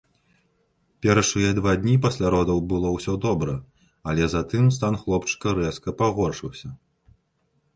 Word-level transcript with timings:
Першыя 1.05 1.49
два 1.57 1.73
дні 1.83 1.93
пасля 2.05 2.31
родаў 2.35 2.63
было 2.71 2.93
ўсё 2.95 3.13
добра, 3.27 3.55
але 4.13 4.23
затым 4.35 4.65
стан 4.79 4.93
хлопчыка 5.03 5.47
рэзка 5.59 5.89
пагоршыўся. 6.01 6.67